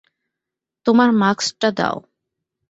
[0.85, 1.97] তোমার মাস্কটা দাও।